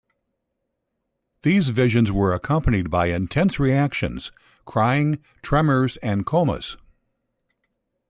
[1.43, 4.31] These visions were accompanied by intense reactions:
[4.65, 6.75] crying, tremors, and comas.